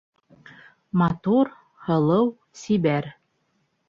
[1.01, 1.51] Матур,
[1.89, 2.31] һылыу,
[2.63, 3.11] сибәр